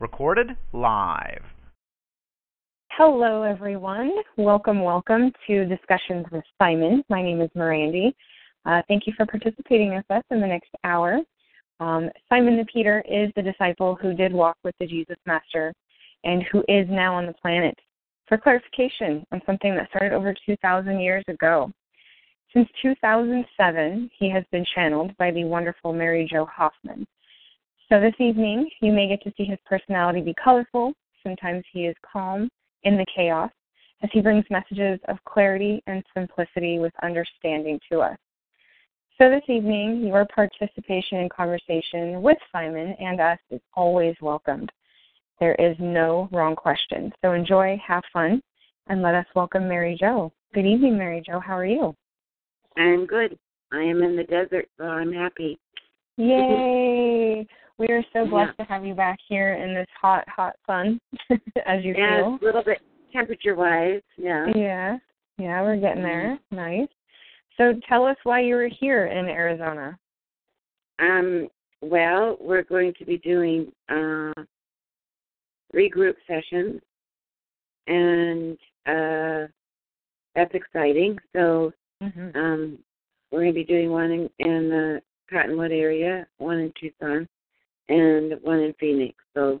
[0.00, 1.42] Recorded live.
[2.92, 4.10] Hello, everyone.
[4.38, 7.04] Welcome, welcome to Discussions with Simon.
[7.10, 8.10] My name is Miranda.
[8.64, 11.18] Uh, thank you for participating with us in the next hour.
[11.80, 15.74] Um, Simon the Peter is the disciple who did walk with the Jesus Master
[16.24, 17.74] and who is now on the planet.
[18.26, 21.70] For clarification on something that started over 2,000 years ago.
[22.54, 27.06] Since 2007, he has been channeled by the wonderful Mary Jo Hoffman.
[27.90, 30.92] So this evening, you may get to see his personality be colorful.
[31.24, 32.48] Sometimes he is calm
[32.84, 33.50] in the chaos
[34.04, 38.16] as he brings messages of clarity and simplicity with understanding to us.
[39.18, 44.70] So this evening, your participation in conversation with Simon and us is always welcomed.
[45.40, 47.12] There is no wrong question.
[47.22, 48.40] So enjoy, have fun,
[48.86, 50.32] and let us welcome Mary Jo.
[50.54, 51.40] Good evening, Mary Jo.
[51.40, 51.96] How are you?
[52.76, 53.36] I'm good.
[53.72, 55.58] I am in the desert, so I'm happy.
[56.16, 57.46] Yay!
[57.80, 58.64] We are so blessed yeah.
[58.66, 61.00] to have you back here in this hot, hot sun,
[61.66, 62.38] as you yeah, feel.
[62.40, 62.78] a little bit
[63.10, 64.02] temperature-wise.
[64.18, 64.46] Yeah.
[64.54, 64.98] Yeah.
[65.38, 66.38] Yeah, we're getting there.
[66.52, 66.56] Mm-hmm.
[66.56, 66.88] Nice.
[67.56, 69.98] So tell us why you were here in Arizona.
[70.98, 71.48] Um,
[71.80, 74.34] well, we're going to be doing uh,
[75.74, 76.82] regroup sessions,
[77.86, 79.48] and uh,
[80.34, 81.16] that's exciting.
[81.34, 81.72] So
[82.02, 82.36] mm-hmm.
[82.38, 82.78] um,
[83.32, 85.00] we're going to be doing one in, in the
[85.30, 87.26] Cottonwood area, one in Tucson,
[87.90, 89.14] and one in Phoenix.
[89.34, 89.60] So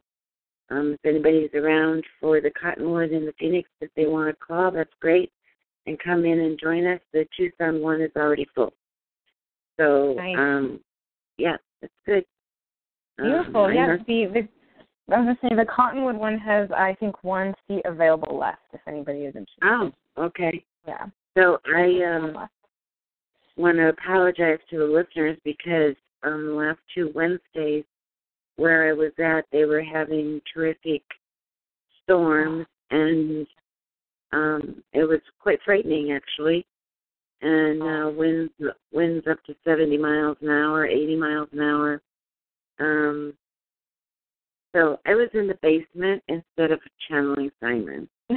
[0.70, 4.70] um, if anybody's around for the Cottonwood and the Phoenix, if they want to call,
[4.70, 5.30] that's great
[5.86, 7.00] and come in and join us.
[7.12, 8.72] The Tucson one is already full.
[9.78, 10.36] So, nice.
[10.38, 10.80] um,
[11.38, 12.24] yeah, it's good.
[13.18, 13.64] Beautiful.
[13.64, 14.48] Um, yeah, the, the
[15.14, 18.80] I was gonna say the Cottonwood one has I think one seat available left if
[18.86, 19.64] anybody is interested.
[19.64, 20.64] Oh, okay.
[20.86, 21.06] Yeah.
[21.36, 22.48] So I um
[23.56, 27.84] want to apologize to the listeners because um the last two Wednesdays
[28.60, 31.02] where I was at they were having terrific
[32.04, 33.46] storms and
[34.32, 36.66] um, it was quite frightening actually,
[37.42, 38.52] and uh, winds
[38.92, 42.02] winds up to 70 miles an hour, 80 miles an hour.
[42.78, 43.34] Um,
[44.74, 48.08] so I was in the basement instead of channeling Simon.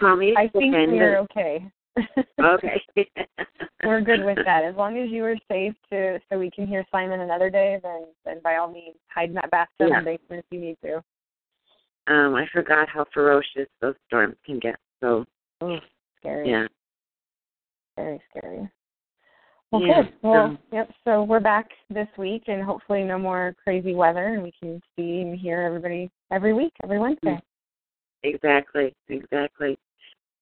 [0.00, 0.34] Call me.
[0.38, 1.70] I think we're okay.
[2.40, 2.82] okay.
[3.84, 4.64] we're good with that.
[4.64, 8.06] As long as you are safe to so we can hear Simon another day, then
[8.24, 9.98] then by all means hide in that bathtub yeah.
[9.98, 10.96] in the basement if you need to.
[12.06, 14.76] Um, I forgot how ferocious those storms can get.
[15.00, 15.24] So,
[15.62, 15.78] oh,
[16.18, 16.50] scary.
[16.50, 16.66] Yeah.
[17.96, 18.68] Very scary.
[19.70, 20.12] Well, yeah, good.
[20.22, 20.90] Well, yep.
[21.04, 25.20] So we're back this week, and hopefully no more crazy weather, and we can see
[25.20, 27.40] and hear everybody every week, every Wednesday.
[28.22, 28.94] Exactly.
[29.08, 29.78] Exactly.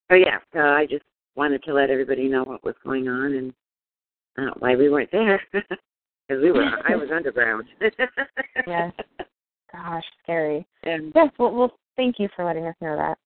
[0.09, 0.39] So yeah.
[0.53, 1.03] So I just
[1.35, 3.53] wanted to let everybody know what was going on and
[4.37, 6.65] uh, why we weren't there because we were.
[6.87, 7.65] I was underground.
[8.67, 8.91] yes.
[9.71, 10.65] Gosh, scary.
[10.83, 13.17] And yes, well, well, thank you for letting us know that.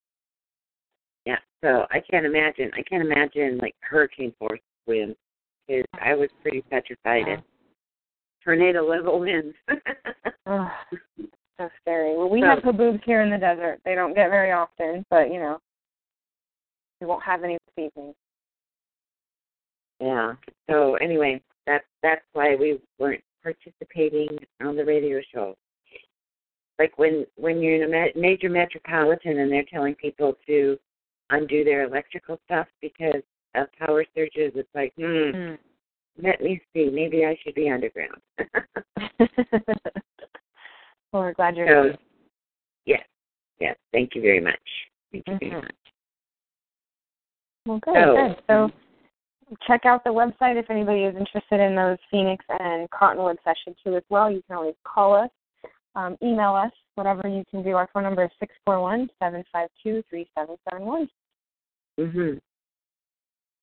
[1.26, 2.72] Yeah, so I can't imagine.
[2.78, 5.18] I can't imagine like hurricane force winds
[5.68, 7.24] because I was pretty petrified.
[7.28, 7.38] Yeah.
[8.44, 9.56] Tornado level winds.
[10.46, 10.72] oh,
[11.58, 12.16] so scary.
[12.16, 13.80] Well, we so, have haboobs here in the desert.
[13.84, 15.60] They don't get very often, but you know,
[17.02, 18.14] we won't have any this evening.
[20.00, 20.34] Yeah.
[20.70, 25.56] So anyway, that's that's why we weren't participating on the radio show
[26.80, 30.78] like when when you're in a major metropolitan and they're telling people to
[31.30, 33.22] undo their electrical stuff because
[33.56, 35.58] of power surges, it's like, hmm, mm.
[36.22, 38.22] let me see, maybe I should be underground.
[41.12, 41.98] well, we're glad you're so, here.
[42.86, 43.04] Yes,
[43.60, 43.76] yes.
[43.92, 44.56] Thank you very much.
[45.12, 45.50] Thank you mm-hmm.
[45.50, 45.76] very much.
[47.68, 48.36] Well, good, so, good.
[48.48, 48.72] So
[49.68, 53.96] check out the website if anybody is interested in those Phoenix and Cottonwood sessions too
[53.96, 54.32] as well.
[54.32, 55.30] You can always call us
[55.98, 57.72] um, email us, whatever you can do.
[57.72, 61.10] Our phone number is six four one seven five two three seven seven one.
[62.00, 62.40] Mhm.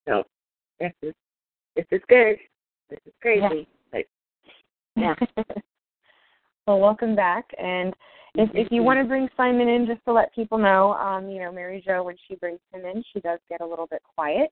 [0.07, 0.25] So
[0.81, 1.15] this is
[1.77, 2.37] this is good.
[2.91, 3.69] This is crazy.
[3.93, 4.01] Yeah.
[4.97, 5.15] Yeah.
[6.67, 7.47] well, welcome back.
[7.57, 7.95] And
[8.35, 11.41] if if you want to bring Simon in, just to let people know, um, you
[11.41, 14.51] know, Mary Jo, when she brings him in, she does get a little bit quiet.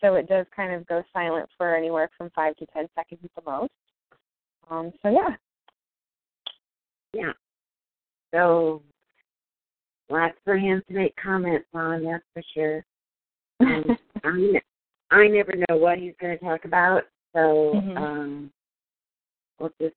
[0.00, 3.30] so it does kind of go silent for anywhere from five to ten seconds at
[3.34, 3.72] the most.
[4.70, 5.36] Um, so yeah.
[7.12, 7.32] Yeah.
[8.32, 8.82] So
[10.10, 12.84] lots for him to make comments on, that's for sure.
[14.24, 14.56] Um,
[15.10, 17.96] I, I never know what he's going to talk about, so Mhm.
[17.96, 18.52] um,
[19.58, 19.94] we'll just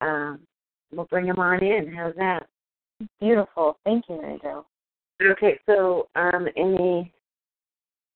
[0.00, 0.40] um,
[0.94, 1.92] we'll bring him on in.
[1.92, 2.46] How's that?
[3.20, 3.78] Beautiful.
[3.84, 4.66] Thank you, Jo.
[5.22, 5.58] Okay.
[5.66, 7.12] So, um, any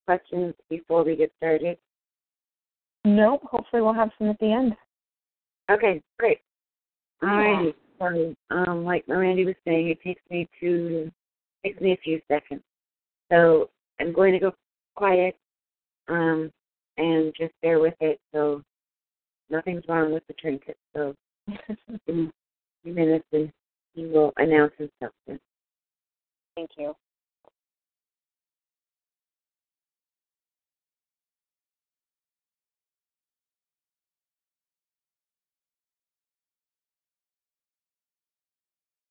[0.07, 1.79] questions before we get started?
[3.05, 3.43] Nope.
[3.45, 4.75] Hopefully, we'll have some at the end.
[5.71, 6.39] Okay, great.
[7.23, 7.75] All righty.
[7.99, 11.11] So, um, like Miranda was saying, it takes me to
[11.65, 12.63] takes me a few seconds.
[13.31, 13.69] So
[14.01, 14.53] I'm going to go
[14.95, 15.37] quiet,
[16.09, 16.51] um,
[16.97, 18.21] and just bear with it.
[18.33, 18.63] So
[19.51, 20.77] nothing's wrong with the trinket.
[20.95, 21.15] So
[21.49, 21.73] a
[22.83, 23.53] few minutes, and
[23.95, 25.13] he will announce himself.
[25.27, 25.39] Then.
[26.57, 26.95] Thank you.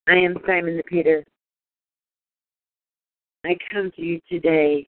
[0.07, 1.23] I am Simon the Peter.
[3.45, 4.87] I come to you today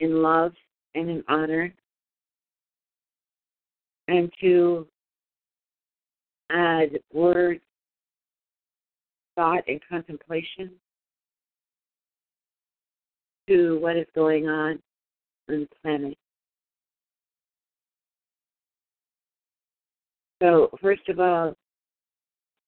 [0.00, 0.52] in love
[0.94, 1.72] and in honor
[4.08, 4.86] and to
[6.50, 7.60] add words,
[9.36, 10.70] thought, and contemplation
[13.48, 14.78] to what is going on
[15.50, 16.16] on the planet.
[20.42, 21.54] So, first of all,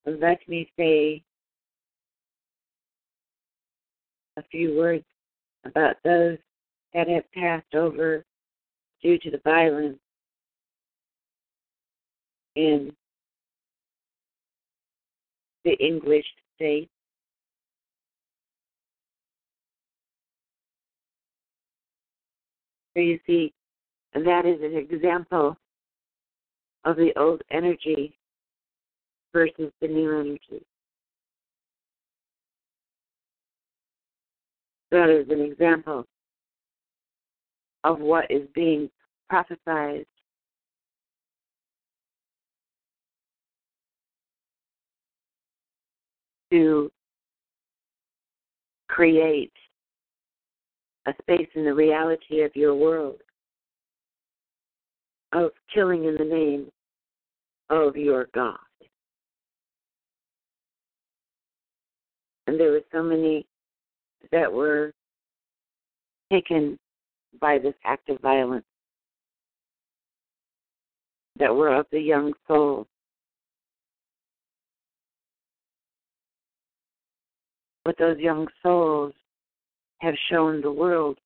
[0.06, 1.22] let me say
[4.36, 5.04] a few words
[5.64, 6.38] about those
[6.94, 8.24] that have passed over
[9.02, 9.98] due to the violence
[12.54, 12.92] in
[15.66, 16.24] the English
[16.54, 16.88] state.
[22.94, 23.52] So you see,
[24.14, 25.56] that is an example
[26.84, 28.16] of the old energy
[29.34, 30.64] versus the new energy.
[34.92, 36.06] That is an example
[37.82, 38.88] of what is being
[39.28, 40.06] prophesied
[46.56, 46.90] to
[48.88, 49.52] create
[51.06, 53.20] a space in the reality of your world
[55.32, 56.66] of killing in the name
[57.68, 58.56] of your God.
[62.46, 63.44] And there were so many
[64.32, 64.92] that were
[66.32, 66.78] taken
[67.38, 68.64] by this act of violence
[71.38, 72.86] that were of the young soul.
[77.86, 79.14] But those young souls
[80.00, 81.18] have shown the world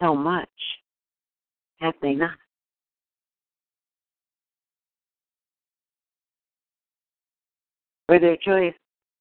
[0.00, 0.48] so much,
[1.78, 2.36] have they not?
[8.06, 8.74] For their choice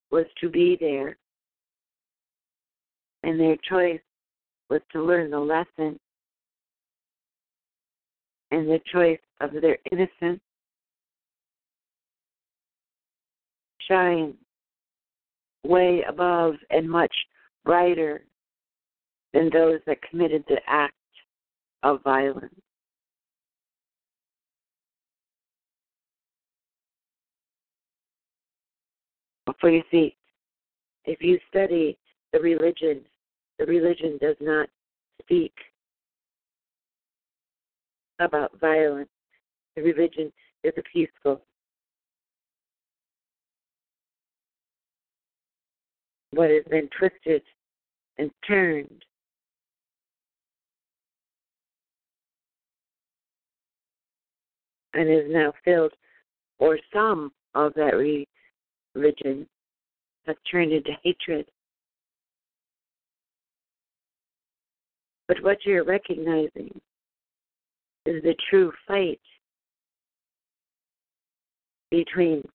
[0.09, 1.15] was to be there,
[3.21, 4.01] and their choice
[4.71, 5.99] was to learn the lesson,
[8.49, 10.41] and the choice of their innocence
[13.87, 14.33] shine
[15.67, 17.13] way above and much
[17.65, 18.25] brighter
[19.33, 20.93] than those that committed the act
[21.83, 22.53] of violence.
[29.59, 30.15] For you see,
[31.05, 31.97] if you study
[32.31, 33.01] the religion,
[33.57, 34.69] the religion does not
[35.21, 35.53] speak
[38.19, 39.09] about violence.
[39.75, 40.31] The religion
[40.63, 41.41] is a peaceful.
[46.37, 47.41] What has been twisted
[48.19, 49.03] and turned
[54.93, 55.93] and is now filled,
[56.59, 57.95] or some of that
[58.93, 59.47] religion
[60.27, 61.47] has turned into hatred.
[65.27, 66.69] But what you're recognizing
[68.05, 69.19] is the true fight
[71.89, 72.47] between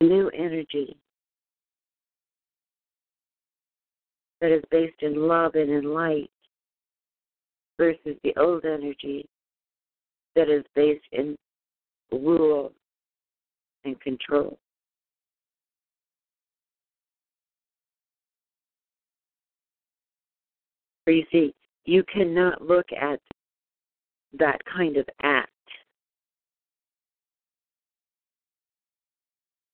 [0.00, 0.96] the new energy
[4.40, 6.30] that is based in love and in light
[7.78, 9.26] versus the old energy
[10.34, 11.36] that is based in
[12.12, 12.72] rule
[13.84, 14.58] and control.
[21.04, 21.54] For you see,
[21.84, 23.20] you cannot look at
[24.38, 25.50] that kind of act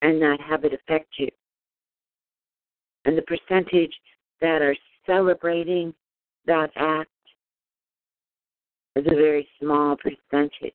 [0.03, 1.29] and not have it affect you.
[3.05, 3.93] And the percentage
[4.41, 4.77] that are
[5.07, 5.95] celebrating
[6.47, 7.11] that act
[8.97, 10.73] is a very small percentage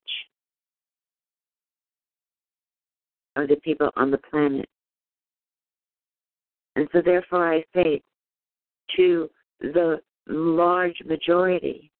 [3.36, 4.68] of the people on the planet.
[6.76, 8.02] And so, therefore, I say
[8.96, 11.90] to the large majority,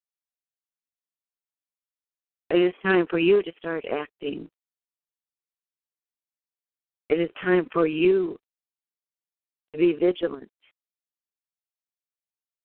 [2.50, 4.48] it is time for you to start acting.
[7.08, 8.38] It is time for you
[9.72, 10.50] to be vigilant.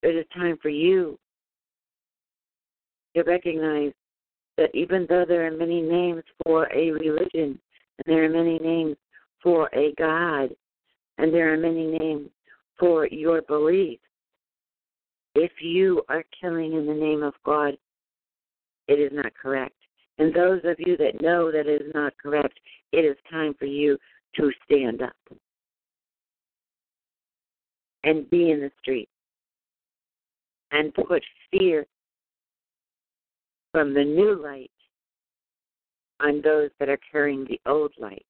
[0.03, 1.17] It is time for you
[3.15, 3.93] to recognize
[4.57, 7.59] that even though there are many names for a religion,
[7.97, 8.95] and there are many names
[9.41, 10.49] for a God,
[11.17, 12.29] and there are many names
[12.79, 13.99] for your belief,
[15.35, 17.77] if you are killing in the name of God,
[18.87, 19.75] it is not correct.
[20.19, 22.59] And those of you that know that it is not correct,
[22.91, 23.97] it is time for you
[24.35, 25.15] to stand up
[28.03, 29.09] and be in the street
[30.71, 31.85] and put fear
[33.71, 34.71] from the new light
[36.19, 38.25] on those that are carrying the old light.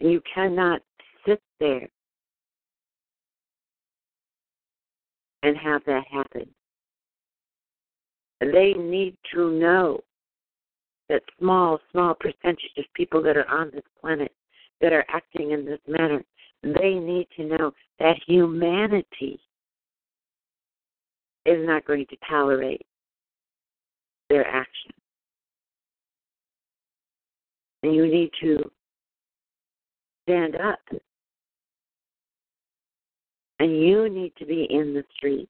[0.00, 0.80] And you cannot
[1.26, 1.88] sit there
[5.42, 6.48] and have that happen.
[8.40, 10.00] They need to know
[11.08, 14.32] that small, small percentage of people that are on this planet
[14.80, 16.22] that are acting in this manner,
[16.62, 19.40] they need to know that humanity
[21.46, 22.84] is not going to tolerate
[24.28, 24.90] their action.
[27.82, 28.58] And you need to
[30.24, 30.80] stand up.
[33.58, 35.48] And you need to be in the street,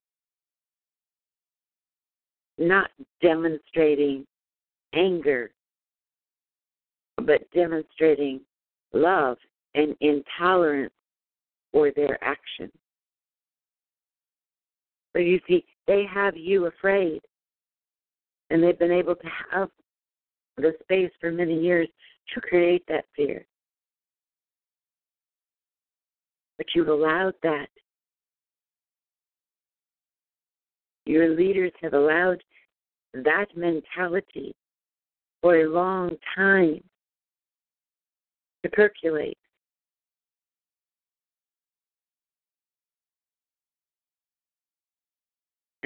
[2.57, 4.25] not demonstrating
[4.95, 5.51] anger,
[7.17, 8.41] but demonstrating
[8.93, 9.39] love
[9.75, 10.93] and intolerance
[11.73, 12.71] for their action.
[15.13, 17.21] But you see, they have you afraid.
[18.51, 19.69] And they've been able to have
[20.57, 21.89] the space for many years
[22.35, 23.45] to create that fear.
[26.57, 27.69] But you've allowed that.
[31.05, 32.43] Your leaders have allowed
[33.15, 34.55] that mentality
[35.41, 36.83] for a long time
[38.65, 39.39] to percolate.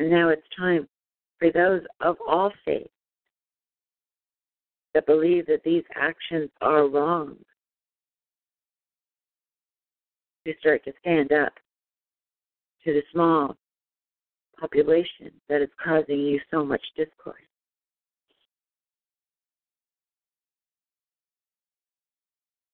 [0.00, 0.88] And now it's time
[1.38, 2.88] for those of all faith
[4.95, 7.37] that believe that these actions are wrong
[10.47, 11.52] to start to stand up
[12.83, 13.59] to the small
[14.59, 17.37] population that is causing you so much discourse.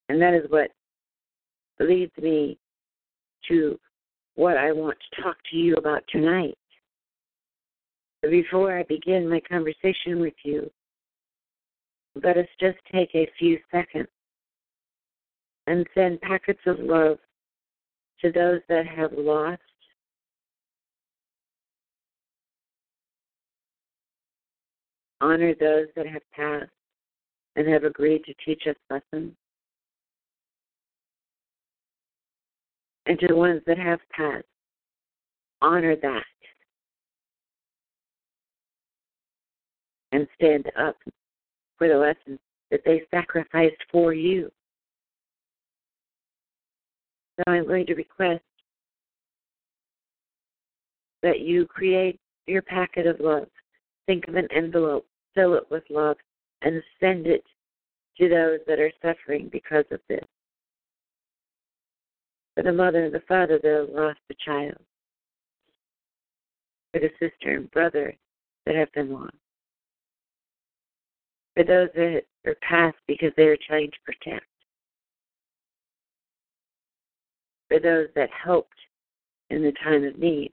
[0.09, 0.71] And that is what
[1.81, 2.57] leads me
[3.49, 3.77] to
[4.37, 6.57] what I want to talk to you about tonight.
[8.31, 10.71] Before I begin my conversation with you,
[12.23, 14.09] let us just take a few seconds
[15.67, 17.19] and send packets of love
[18.21, 19.61] to those that have lost.
[25.21, 26.71] Honor those that have passed
[27.55, 29.33] and have agreed to teach us lessons.
[33.07, 34.45] And to the ones that have passed,
[35.63, 36.25] honor that.
[40.17, 40.97] And stand up
[41.77, 42.39] for the lessons
[42.71, 44.51] that they sacrificed for you.
[47.37, 48.43] So I'm going to request
[51.23, 53.49] that you create your packet of love.
[54.07, 55.05] Think of an envelope,
[55.35, 56.17] fill it with love,
[56.63, 57.45] and send it
[58.17, 60.25] to those that are suffering because of this
[62.55, 64.79] for the mother and the father that lost a child,
[66.91, 68.17] for the sister and brother
[68.65, 69.35] that have been lost,
[71.57, 74.45] for those that are passed because they are trying to protect,
[77.69, 78.77] for those that helped
[79.49, 80.53] in the time of need.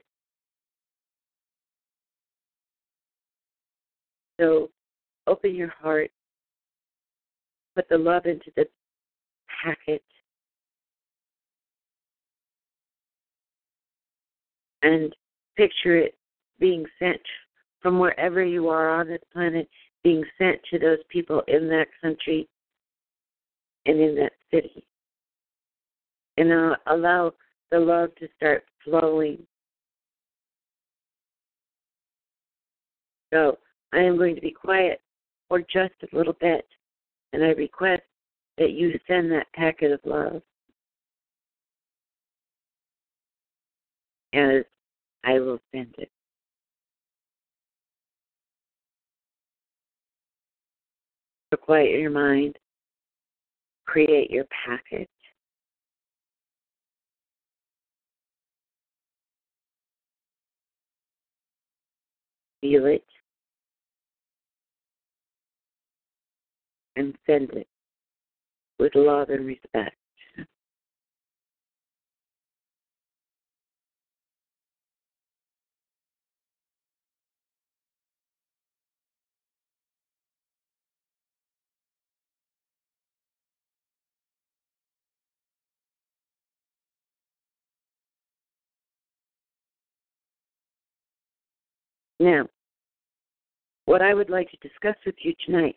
[4.40, 4.70] So
[5.28, 6.10] open your heart,
[7.76, 8.66] put the love into the
[9.62, 10.04] packet,
[14.82, 15.14] and
[15.58, 16.18] picture it
[16.60, 17.22] being sent
[17.82, 19.70] from wherever you are on this planet,
[20.04, 22.48] being sent to those people in that country
[23.86, 24.86] and in that city.
[26.38, 26.52] And
[26.88, 27.34] allow
[27.72, 29.40] the love to start flowing.
[33.34, 33.58] So
[33.94, 35.02] I am going to be quiet
[35.48, 36.66] for just a little bit,
[37.32, 38.02] and I request
[38.58, 40.42] that you send that packet of love.
[44.34, 44.64] As
[45.24, 46.12] I will send it.
[51.54, 52.58] So quiet your mind,
[53.86, 55.08] create your package.
[62.60, 63.06] Feel it
[66.96, 67.68] and send it
[68.80, 69.96] with love and respect.
[92.20, 92.48] Now,
[93.86, 95.76] what I would like to discuss with you tonight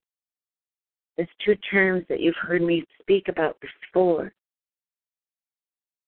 [1.19, 4.33] is two terms that you've heard me speak about before,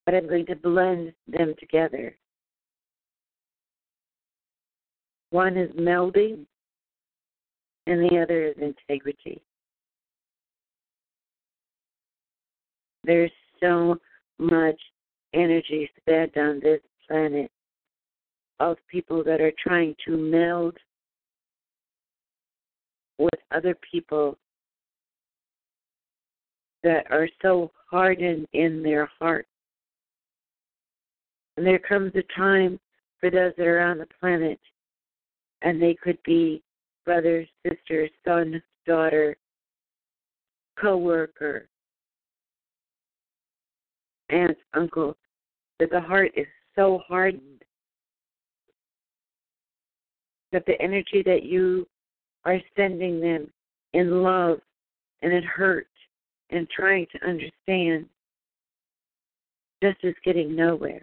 [0.05, 2.17] but I'm going to blend them together.
[5.31, 6.47] One is melding,
[7.87, 9.43] and the other is integrity.
[13.05, 13.97] There's so
[14.39, 14.81] much
[15.35, 17.51] energy spent on this planet
[18.61, 20.77] of people that are trying to meld
[23.19, 24.37] with other people
[26.83, 29.47] that are so hardened in their heart.
[31.57, 32.79] And there comes a time
[33.21, 34.61] for those that are on the planet,
[35.63, 36.63] and they could be
[37.05, 39.37] brother, sister, son, daughter,
[40.81, 41.69] co-worker,
[44.31, 45.17] aunt, uncle,
[45.81, 46.47] that the heart is
[46.77, 47.58] so hardened
[50.53, 51.87] that the energy that you
[52.45, 53.51] are sending them
[53.93, 54.59] in love
[55.23, 55.89] and in hurt
[56.51, 58.07] and trying to understand
[59.83, 61.03] just is getting nowhere.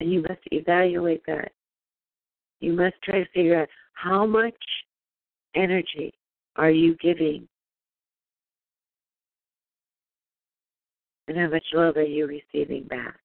[0.00, 1.52] And you must evaluate that.
[2.60, 4.54] You must try to figure out how much
[5.54, 6.12] energy
[6.56, 7.48] are you giving
[11.28, 13.18] and how much love are you receiving back.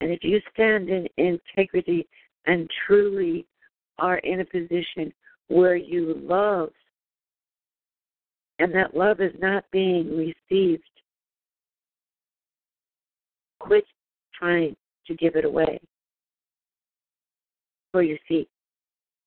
[0.00, 2.08] And if you stand in integrity
[2.46, 3.46] and truly
[3.98, 5.12] are in a position
[5.48, 6.70] where you love,
[8.58, 10.82] and that love is not being received,
[13.58, 13.84] quit
[14.34, 14.74] trying
[15.06, 15.80] to give it away.
[17.92, 18.48] For you see,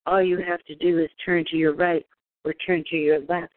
[0.06, 2.06] all you have to do is turn to your right
[2.46, 3.54] or turn to your left.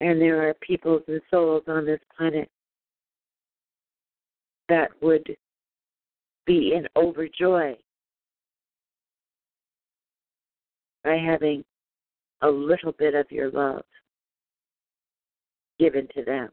[0.00, 2.50] And there are peoples and souls on this planet
[4.68, 5.36] that would
[6.46, 7.76] be in overjoy
[11.02, 11.64] by having
[12.42, 13.84] a little bit of your love
[15.78, 16.50] given to them.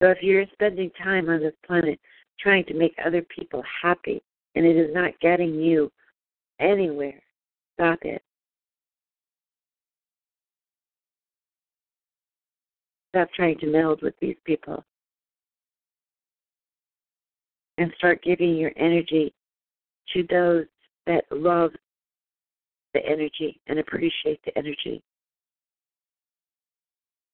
[0.00, 1.98] So if you're spending time on this planet
[2.38, 4.22] trying to make other people happy
[4.54, 5.90] and it is not getting you
[6.60, 7.20] anywhere,
[7.74, 8.22] stop it.
[13.18, 14.84] Stop trying to meld with these people.
[17.76, 19.34] And start giving your energy
[20.14, 20.66] to those
[21.06, 21.72] that love
[22.94, 25.02] the energy and appreciate the energy.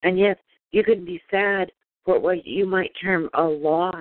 [0.04, 0.38] And yes,
[0.70, 1.70] you can be sad
[2.06, 3.94] for what you might term a loss.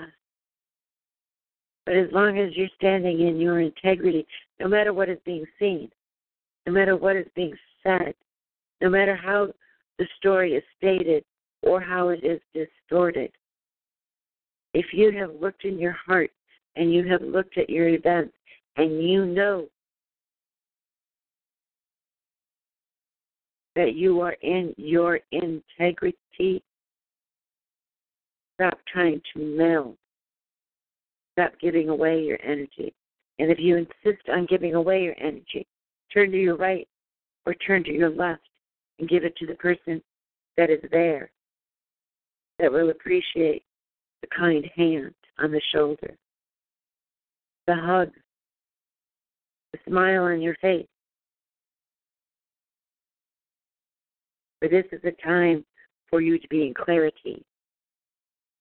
[1.86, 4.26] But as long as you're standing in your integrity,
[4.62, 5.90] no matter what is being seen,
[6.66, 8.14] no matter what is being said,
[8.80, 9.50] no matter how
[10.00, 11.26] the story is stated,
[11.64, 13.32] or how it is distorted.
[14.74, 16.32] If you have looked in your heart
[16.76, 18.34] and you have looked at your events
[18.78, 19.68] and you know
[23.76, 26.64] that you are in your integrity,
[28.56, 29.96] stop trying to meld.
[31.34, 32.94] Stop giving away your energy.
[33.40, 35.66] And if you insist on giving away your energy,
[36.14, 36.88] turn to your right
[37.46, 38.44] or turn to your left
[39.00, 40.02] and give it to the person
[40.56, 41.32] that is there
[42.64, 43.62] that will appreciate
[44.22, 46.16] the kind hand on the shoulder,
[47.68, 48.10] the hug,
[49.74, 50.88] the smile on your face.
[54.62, 55.66] For this is a time
[56.10, 57.44] for you to be in clarity.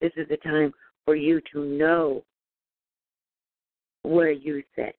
[0.00, 0.72] This is a time
[1.04, 2.24] for you to know
[4.02, 4.96] where you sit.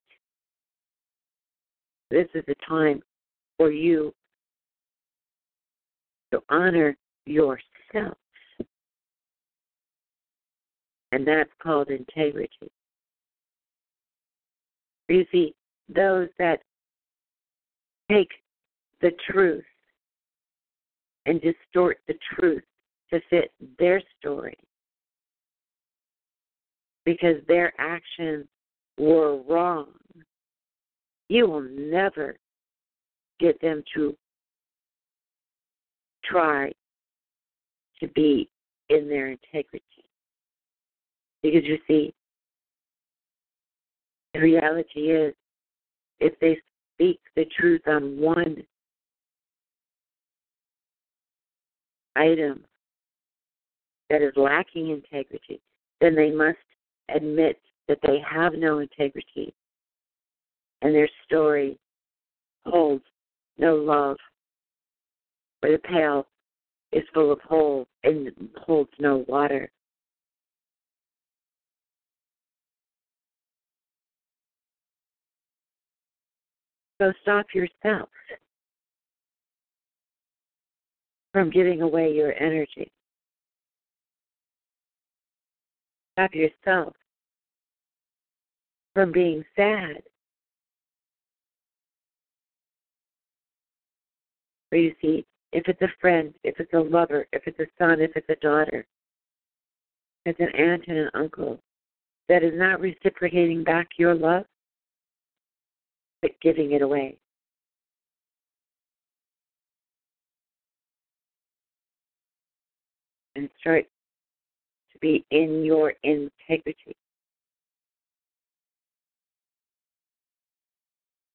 [2.10, 3.02] This is a time
[3.58, 4.13] for you
[6.32, 8.18] to honor yourself
[11.13, 12.71] and that's called integrity.
[15.08, 15.54] You see,
[15.88, 16.60] those that
[18.10, 18.30] take
[18.99, 19.63] the truth
[21.28, 22.63] and distort the truth
[23.12, 24.58] to fit their story
[27.06, 28.47] because their actions
[28.97, 29.91] were wrong.
[31.30, 32.38] You will never
[33.39, 34.17] get them to
[36.26, 36.71] try
[37.99, 38.49] to be
[38.89, 39.84] in their integrity.
[41.43, 42.13] Because you see,
[44.34, 45.36] the reality is,
[46.19, 46.58] if they
[46.95, 48.63] speak the truth on one
[52.15, 52.63] item
[54.10, 55.62] that is lacking integrity,
[56.01, 56.58] then they must
[57.13, 59.53] admit that they have no integrity
[60.82, 61.79] and their story
[62.65, 63.03] holds
[63.58, 64.17] no love,
[65.63, 66.27] or the pail
[66.91, 69.71] is full of holes and holds no water.
[77.01, 78.10] So stop yourself
[81.32, 82.91] from giving away your energy.
[86.13, 86.93] Stop yourself
[88.93, 90.03] from being sad.
[94.71, 97.99] Or you see, if it's a friend, if it's a lover, if it's a son,
[97.99, 98.86] if it's a daughter,
[100.25, 101.60] if it's an aunt and an uncle
[102.29, 104.45] that is not reciprocating back your love,
[106.24, 107.18] but giving it away.
[113.36, 113.86] And start
[114.94, 116.96] to be in your integrity.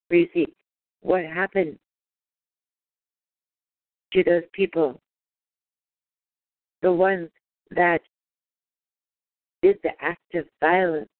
[0.08, 0.46] Where you see
[1.02, 1.78] what happened
[4.14, 4.98] to those people,
[6.80, 7.28] the ones
[7.72, 8.00] that
[9.60, 11.10] did the act of violence.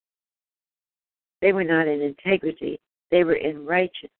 [1.41, 2.79] They were not in integrity,
[3.11, 4.11] they were in righteousness.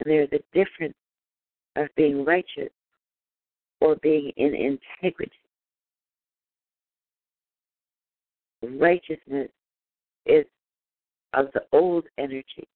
[0.00, 0.96] And there's a difference
[1.76, 2.70] of being righteous
[3.80, 5.32] or being in integrity.
[8.62, 9.48] Righteousness
[10.26, 10.44] is
[11.34, 12.68] of the old energy.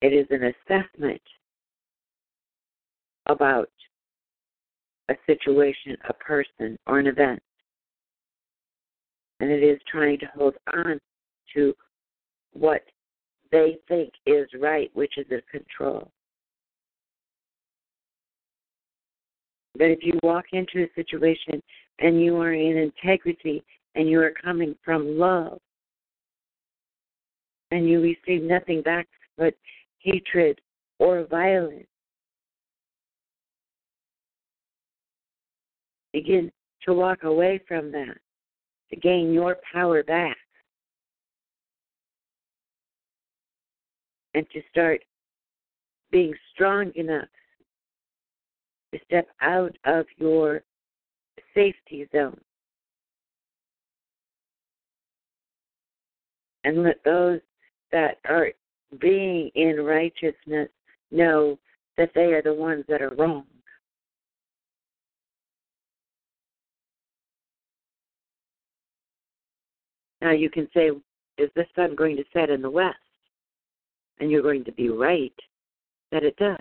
[0.00, 1.20] It is an assessment
[3.26, 3.70] about
[5.08, 7.40] a situation, a person, or an event.
[9.40, 11.00] And it is trying to hold on
[11.54, 11.74] to
[12.52, 12.82] what
[13.50, 16.10] they think is right, which is a control.
[19.74, 21.62] But if you walk into a situation
[22.00, 25.58] and you are in integrity and you are coming from love
[27.70, 29.54] and you receive nothing back but
[30.00, 30.60] hatred
[30.98, 31.86] or violence,
[36.12, 36.52] begin
[36.84, 38.18] to walk away from that
[38.90, 40.36] to gain your power back
[44.34, 45.00] and to start
[46.10, 47.28] being strong enough
[48.92, 50.62] to step out of your
[51.54, 52.40] safety zone
[56.64, 57.40] and let those
[57.92, 58.50] that are
[59.00, 60.68] being in righteousness
[61.10, 61.58] know
[61.96, 63.44] that they are the ones that are wrong.
[70.20, 70.90] Now you can say,
[71.38, 72.96] is the sun going to set in the west?
[74.18, 75.32] And you're going to be right
[76.12, 76.58] that it does.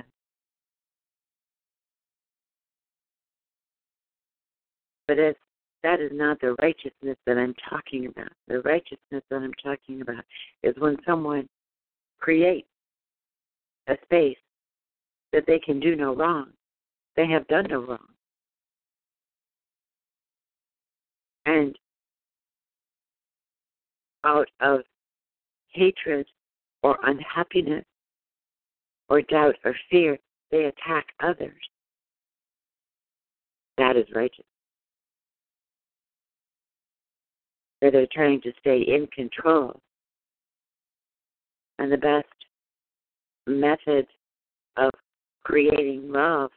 [5.08, 5.36] But as
[5.84, 8.32] that is not the righteousness that I'm talking about.
[8.48, 10.24] The righteousness that I'm talking about
[10.62, 11.48] is when someone
[12.20, 12.68] creates
[13.88, 14.38] a space
[15.32, 16.48] that they can do no wrong.
[17.16, 18.08] They have done no wrong.
[21.46, 21.78] And
[24.24, 24.82] out of
[25.74, 26.28] hatred
[26.84, 27.86] or unhappiness
[29.10, 30.18] or doubt or fear,
[30.52, 31.62] they attack others.
[33.78, 34.46] That is righteous.
[37.82, 39.80] Or they're trying to stay in control.
[41.78, 42.28] And the best
[43.48, 44.06] method
[44.76, 44.92] of
[45.44, 46.52] creating love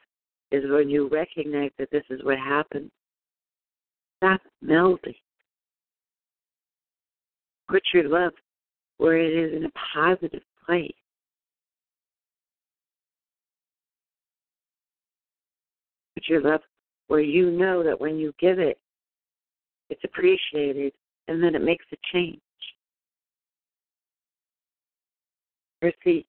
[0.50, 2.90] is when you recognize that this is what happens.
[4.18, 5.14] Stop melding.
[7.72, 8.34] Put your love
[8.98, 10.92] where it is in a positive place.
[16.14, 16.60] Put your love
[17.06, 18.78] where you know that when you give it,
[19.88, 20.92] it's appreciated
[21.28, 22.40] and then it makes a change.
[25.80, 26.26] Or see,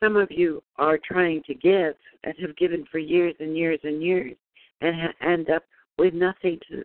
[0.00, 4.00] some of you are trying to give and have given for years and years and
[4.00, 4.36] years
[4.80, 5.64] and ha- end up
[5.98, 6.84] with nothing to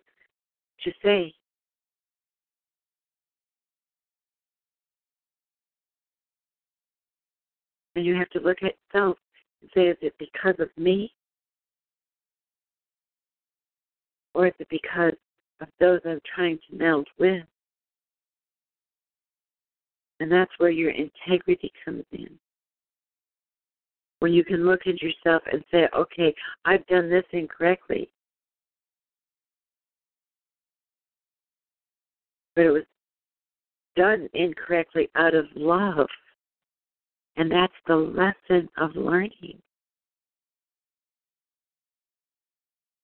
[0.84, 1.32] to say
[8.00, 9.18] And you have to look at self
[9.60, 11.14] and say, is it because of me?
[14.34, 15.16] Or is it because
[15.60, 17.44] of those I'm trying to meld with?
[20.22, 22.30] And that's where your integrity comes in.
[24.20, 26.34] When you can look at yourself and say, okay,
[26.64, 28.10] I've done this incorrectly.
[32.56, 32.84] But it was
[33.98, 36.08] done incorrectly out of love.
[37.40, 39.62] And that's the lesson of learning.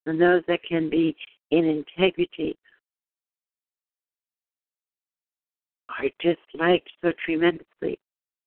[0.04, 1.16] And those that can be
[1.50, 2.58] in integrity
[5.88, 7.98] are disliked so tremendously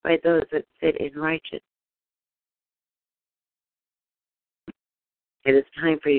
[0.03, 1.63] by those that sit in righteousness.
[5.43, 6.11] It is time for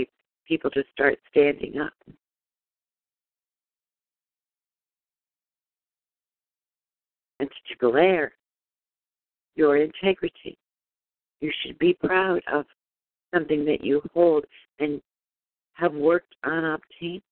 [0.49, 1.93] people to start standing up.
[7.39, 8.33] And to declare
[9.55, 10.57] your integrity.
[11.41, 12.67] You should be proud of
[13.35, 14.45] something that you hold
[14.79, 15.01] and
[15.75, 17.23] have worked on obtaining.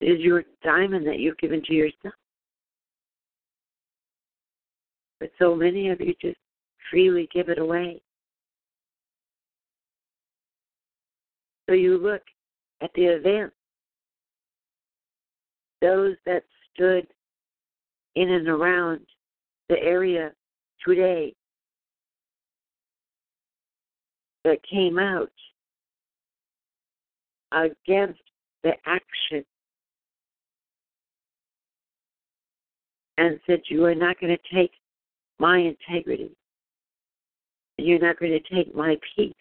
[0.00, 2.14] It is your diamond that you've given to yourself.
[5.20, 6.38] But so many of you just
[6.90, 8.00] freely give it away.
[11.68, 12.22] So you look
[12.82, 13.56] at the events,
[15.80, 17.06] those that stood
[18.16, 19.00] in and around
[19.68, 20.32] the area
[20.86, 21.34] today
[24.44, 25.30] that came out
[27.52, 28.20] against
[28.62, 29.44] the action
[33.16, 34.72] and said, You are not going to take
[35.38, 36.30] my integrity.
[37.78, 39.32] You're not going to take my peace.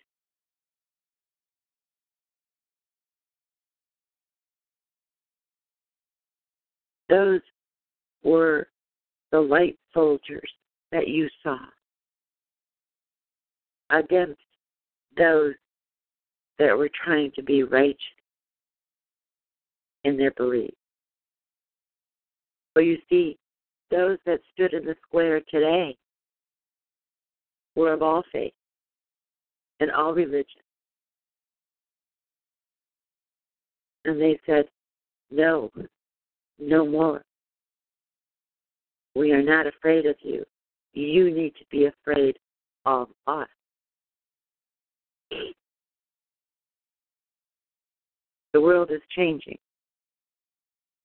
[7.10, 7.41] Those
[8.23, 8.67] were
[9.32, 10.49] the light soldiers
[10.93, 11.58] that you saw
[13.89, 14.39] against
[15.17, 15.56] those
[16.60, 17.97] that were trying to be righteous
[20.03, 20.73] in their belief.
[22.75, 23.38] But you see,
[23.89, 25.97] those that stood in the square today
[27.75, 28.56] were of all faiths
[29.79, 30.47] and all religions.
[34.06, 34.65] And they said,
[35.32, 35.71] No,
[36.60, 37.23] no more.
[39.15, 40.45] We are not afraid of you.
[40.93, 42.38] You need to be afraid
[42.86, 43.47] of us.
[48.53, 49.58] The world is changing.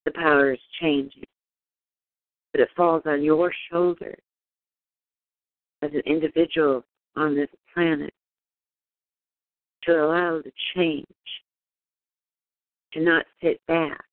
[0.05, 1.25] The power is changing.
[2.53, 4.21] But it falls on your shoulders
[5.83, 6.85] as an individual
[7.17, 8.13] on this planet
[9.85, 11.07] to allow the change,
[12.93, 14.05] to not sit back,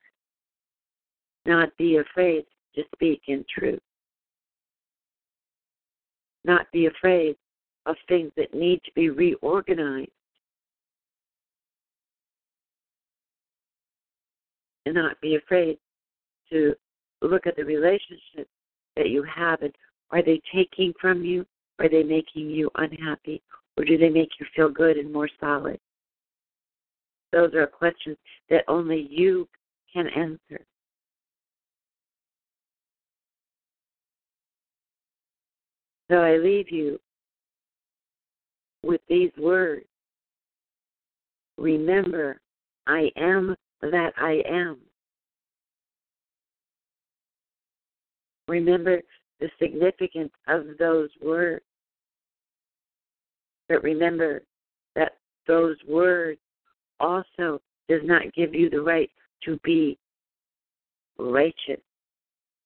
[1.45, 3.79] not be afraid to speak in truth,
[6.45, 7.36] not be afraid
[7.86, 10.10] of things that need to be reorganized,
[14.86, 15.77] and not be afraid
[16.51, 16.75] to
[17.21, 18.47] look at the relationship
[18.95, 19.73] that you have and
[20.12, 21.45] are they taking from you?
[21.79, 23.41] Are they making you unhappy?
[23.77, 25.79] Or do they make you feel good and more solid?
[27.31, 28.17] Those are questions
[28.49, 29.47] that only you
[29.91, 30.65] can answer.
[36.10, 37.00] So I leave you
[38.84, 39.86] with these words.
[41.58, 42.39] Remember,
[42.88, 44.78] I am that I am.
[48.48, 49.02] Remember
[49.39, 51.63] the significance of those words.
[53.68, 54.44] But remember
[54.96, 55.13] that
[55.48, 56.39] those words
[57.00, 59.10] also does not give you the right
[59.44, 59.98] to be
[61.18, 61.82] righteous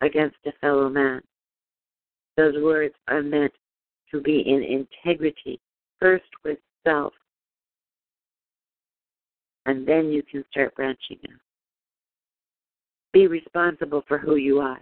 [0.02, 1.21] against a fellow man.
[2.39, 3.52] Those words are meant
[4.12, 5.60] to be in integrity,
[5.99, 7.12] first with self,
[9.65, 11.39] and then you can start branching out.
[13.12, 14.80] Be responsible for who you are.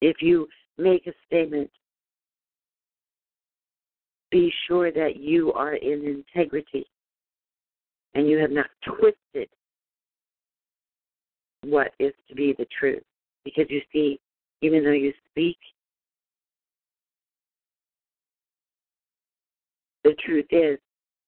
[0.00, 1.70] If you make a statement,
[4.32, 6.84] be sure that you are in integrity
[8.14, 9.48] and you have not twisted
[11.66, 13.02] what is to be the truth.
[13.44, 14.20] Because you see,
[14.62, 15.58] even though you speak,
[20.04, 20.78] the truth is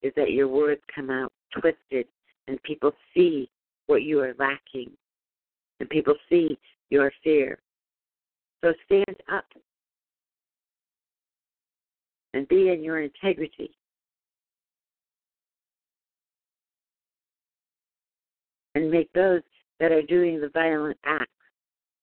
[0.03, 2.05] is that your words come out twisted
[2.47, 3.49] and people see
[3.87, 4.91] what you are lacking
[5.79, 6.57] and people see
[6.89, 7.59] your fear.
[8.63, 9.45] So stand up
[12.33, 13.71] and be in your integrity.
[18.75, 19.41] And make those
[19.79, 21.31] that are doing the violent acts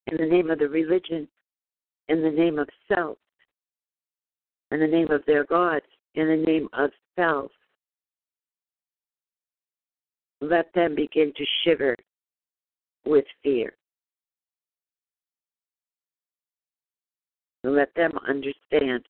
[0.06, 1.28] in the name of the religion
[2.08, 3.16] in the name of self,
[4.70, 7.50] in the name of their gods, in the name of self.
[10.40, 11.96] Let them begin to shiver
[13.06, 13.74] with fear.
[17.62, 19.04] Let them understand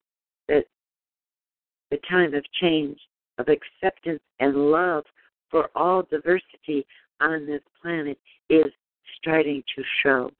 [0.48, 0.64] that
[1.90, 2.98] the time of change,
[3.38, 5.04] of acceptance and love
[5.50, 6.86] for all diversity
[7.24, 8.18] on this planet
[8.50, 8.66] is
[9.18, 10.30] starting to show.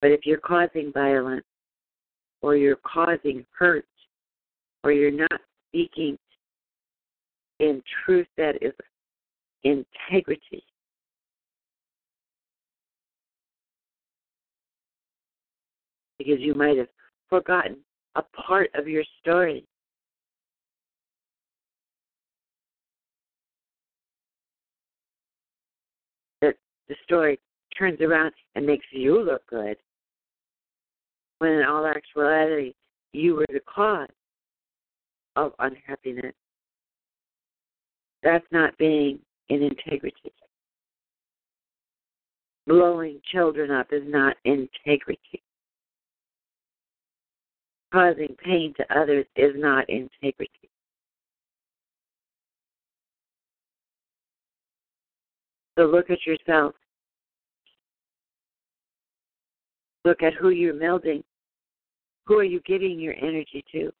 [0.00, 1.44] But if you're causing violence,
[2.42, 3.86] or you're causing hurt,
[4.84, 6.16] or you're not speaking
[7.58, 8.72] in truth that is
[9.64, 10.62] integrity,
[16.18, 16.88] because you might have
[17.28, 17.78] forgotten
[18.14, 19.64] a part of your story.
[26.88, 27.38] The story
[27.78, 29.76] turns around and makes you look good,
[31.38, 32.74] when in all actuality,
[33.12, 34.08] you were the cause
[35.36, 36.34] of unhappiness.
[38.22, 39.18] That's not being
[39.48, 40.32] in integrity.
[42.66, 45.42] Blowing children up is not integrity
[47.96, 50.68] causing pain to others is not integrity.
[55.76, 56.74] So look at yourself.
[60.04, 61.22] Look at who you're melding.
[62.26, 63.92] Who are you giving your energy to?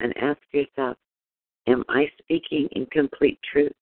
[0.00, 0.96] And ask yourself,
[1.66, 3.72] am I speaking in complete truth?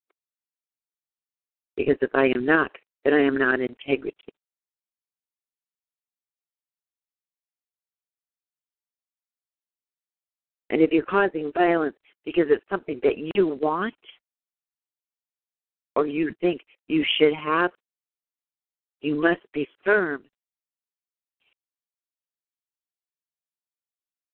[1.76, 2.70] Because if I am not,
[3.04, 4.16] then I am not integrity.
[10.72, 13.94] And if you're causing violence because it's something that you want
[15.94, 17.70] or you think you should have,
[19.02, 20.22] you must be firm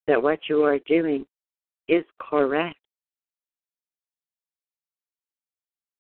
[0.07, 1.27] that what you are doing
[1.89, 2.77] is correct.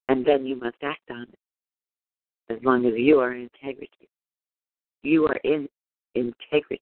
[0.09, 4.09] And then you must act on it as long as you are in integrity.
[5.03, 5.68] You are in
[6.14, 6.81] integrity.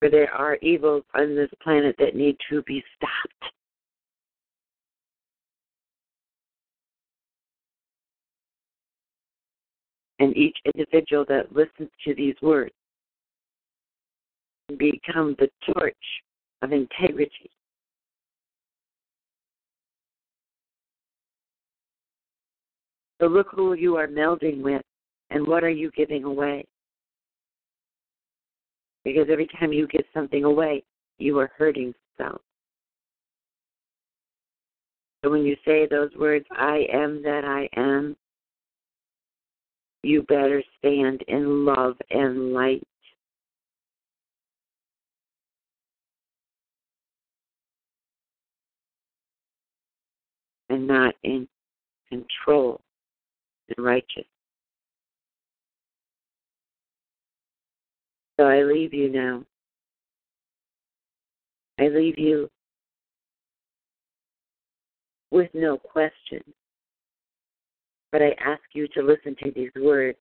[0.00, 3.52] For there are evils on this planet that need to be stopped.
[10.18, 12.74] And each individual that listens to these words
[14.78, 15.94] become the torch
[16.62, 17.50] of integrity
[23.20, 24.82] So look who you are melding with
[25.28, 26.64] and what are you giving away.
[29.04, 30.84] Because every time you give something away,
[31.18, 32.40] you are hurting self.
[35.22, 38.16] So when you say those words, I am that I am,
[40.02, 42.82] you better stand in love and light.
[50.70, 51.48] And not in
[52.08, 52.80] control
[53.76, 54.29] and righteous.
[58.40, 59.44] So I leave you now.
[61.78, 62.48] I leave you
[65.30, 66.40] with no question.
[68.12, 70.16] But I ask you to listen to these words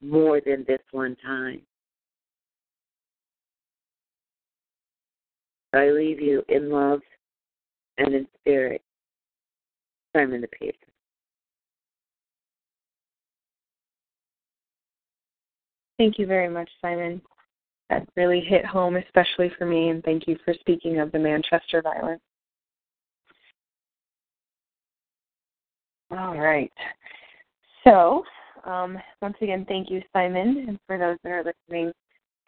[0.00, 1.60] more than this one time.
[5.74, 7.00] I leave you in love
[7.98, 8.80] and in spirit.
[10.16, 10.78] Simon the Peter.
[15.98, 17.20] Thank you very much, Simon.
[17.90, 21.82] That really hit home, especially for me, and thank you for speaking of the Manchester
[21.82, 22.22] violence.
[26.10, 26.72] All right.
[27.82, 28.24] So,
[28.64, 30.64] um, once again, thank you, Simon.
[30.68, 31.92] And for those that are listening,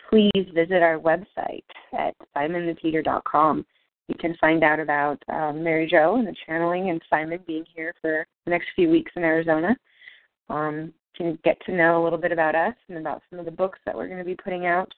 [0.09, 1.65] please visit our website
[1.99, 3.67] at simonthepeter.com.
[4.09, 7.93] You can find out about um, Mary Jo and the channeling and Simon being here
[8.01, 9.77] for the next few weeks in Arizona.
[10.49, 13.51] Um, can get to know a little bit about us and about some of the
[13.51, 14.93] books that we're going to be putting out.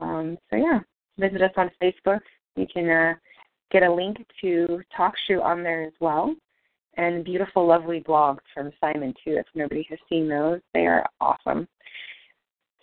[0.00, 0.80] Um, so yeah,
[1.18, 2.20] visit us on Facebook.
[2.56, 3.14] You can uh,
[3.70, 6.34] get a link to TalkShoe on there as well,
[6.96, 9.36] and beautiful, lovely blogs from Simon too.
[9.36, 11.68] If nobody has seen those, they are awesome.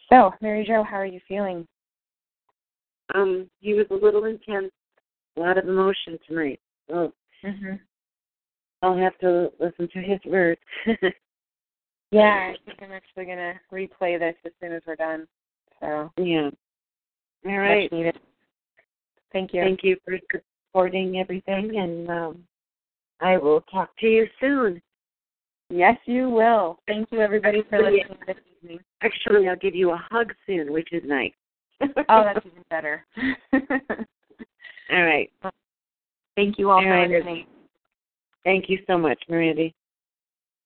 [0.10, 1.68] So, Mary Jo, how are you feeling?
[3.14, 4.72] Um, he was a little intense,
[5.36, 6.60] a lot of emotion tonight.
[6.92, 7.12] Oh,
[7.44, 7.76] mm-hmm.
[8.82, 10.62] I'll have to listen to his words.
[12.12, 15.28] Yeah, I think I'm actually gonna replay this as soon as we're done.
[15.80, 16.50] So yeah.
[17.46, 17.90] All right.
[19.34, 19.62] Thank you.
[19.62, 22.44] Thank you for supporting everything, and um,
[23.22, 24.82] I will talk to you soon.
[25.70, 26.80] Yes, you will.
[26.88, 28.80] Thank you, everybody, for listening this evening.
[29.02, 31.34] Actually, I'll give you a hug soon, which is nice.
[31.82, 33.06] oh, that's even better.
[33.54, 35.30] all right.
[36.36, 37.10] Thank you all, all for right.
[37.10, 37.46] listening.
[38.44, 39.74] Thank you so much, Mirandy.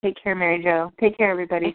[0.04, 0.92] Take care, Mary Jo.
[1.00, 1.74] Take care, everybody.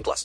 [0.00, 0.18] 18 plus.